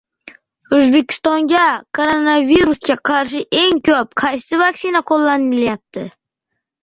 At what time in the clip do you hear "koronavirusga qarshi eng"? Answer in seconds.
1.97-3.81